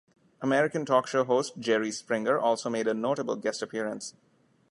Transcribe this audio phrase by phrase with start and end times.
[0.41, 4.15] American talk show host Jerry Springer also made a notable guest appearance.